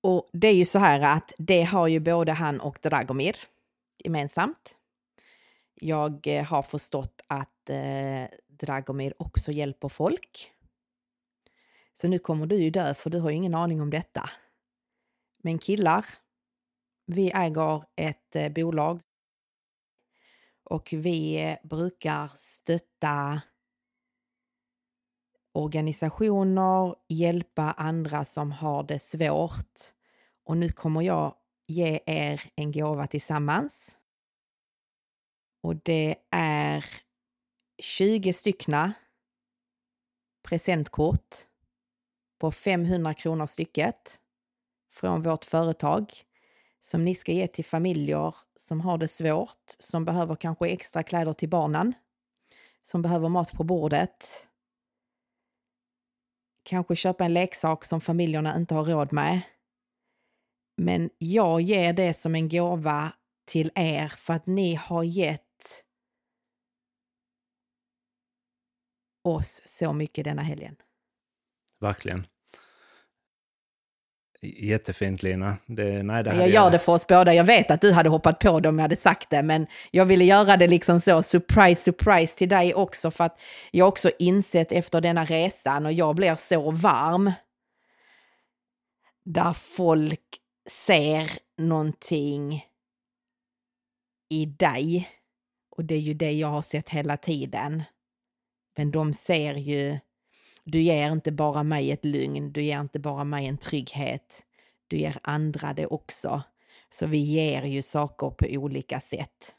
[0.04, 3.36] Och det är ju så här att det har ju både han och Dragomir
[4.04, 4.76] gemensamt.
[5.86, 10.52] Jag eh, har förstått att eh, Dragomir också hjälper folk.
[11.94, 14.30] Så nu kommer du ju dö för du har ju ingen aning om detta.
[15.38, 16.06] Men killar,
[17.06, 19.02] vi äger ett eh, bolag
[20.64, 23.42] och vi eh, brukar stötta
[25.52, 29.80] organisationer, hjälpa andra som har det svårt.
[30.44, 31.36] Och nu kommer jag
[31.68, 33.98] ge er en gåva tillsammans.
[35.64, 36.86] Och det är
[37.82, 38.93] 20 styckna
[40.43, 41.36] presentkort
[42.39, 44.20] på 500 kronor stycket
[44.91, 46.14] från vårt företag
[46.80, 51.34] som ni ska ge till familjer som har det svårt, som behöver kanske extra kläder
[51.34, 51.93] till barnen,
[52.84, 54.47] som behöver mat på bordet,
[56.64, 59.41] kanske köpa en leksak som familjerna inte har råd med.
[60.78, 63.14] Men jag ger det som en gåva
[63.45, 65.43] till er för att ni har gett
[69.24, 70.76] oss så mycket denna helgen.
[71.80, 72.28] Verkligen.
[74.41, 75.57] Jättefint Lina.
[75.65, 76.71] Det, nej, det jag gör jag...
[76.71, 77.34] det för oss båda.
[77.34, 80.05] Jag vet att du hade hoppat på det om jag hade sagt det, men jag
[80.05, 84.71] ville göra det liksom så, surprise, surprise till dig också, för att jag också insett
[84.71, 87.32] efter denna resan och jag blir så varm.
[89.26, 92.65] Där folk ser någonting
[94.30, 95.09] i dig.
[95.69, 97.84] Och det är ju det jag har sett hela tiden.
[98.76, 99.99] Men de ser ju,
[100.63, 104.45] du ger inte bara mig ett lugn, du ger inte bara mig en trygghet,
[104.88, 106.43] du ger andra det också.
[106.89, 109.55] Så vi ger ju saker på olika sätt.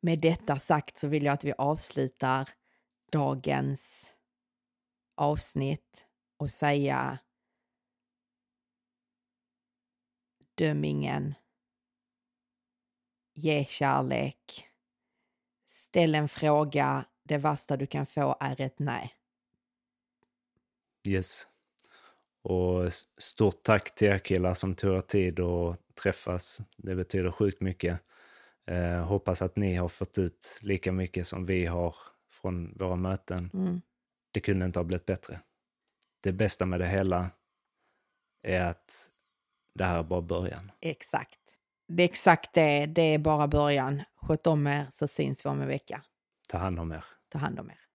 [0.00, 2.48] Med detta sagt så vill jag att vi avslutar
[3.12, 4.14] dagens
[5.14, 7.18] avsnitt och säga
[10.54, 11.34] döm ingen,
[13.34, 14.68] ge kärlek,
[15.66, 19.14] ställ en fråga det värsta du kan få är ett nej.
[21.08, 21.46] Yes.
[22.42, 26.60] Och stort tack till er killar som tog er tid att träffas.
[26.76, 28.00] Det betyder sjukt mycket.
[28.66, 31.94] Eh, hoppas att ni har fått ut lika mycket som vi har
[32.30, 33.50] från våra möten.
[33.54, 33.82] Mm.
[34.30, 35.40] Det kunde inte ha blivit bättre.
[36.20, 37.30] Det bästa med det hela
[38.42, 39.10] är att
[39.74, 40.72] det här är bara början.
[40.80, 41.40] Exakt.
[41.88, 42.86] Det är exakt det.
[42.86, 44.02] Det är bara början.
[44.16, 46.02] Sköt om er så syns vi om en vecka.
[46.48, 47.04] Ta hand om er.
[47.36, 47.85] Ta hand om er.